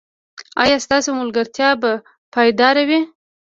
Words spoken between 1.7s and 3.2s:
به پایداره وي؟